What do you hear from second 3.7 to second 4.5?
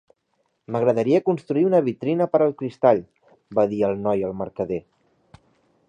dir el noi al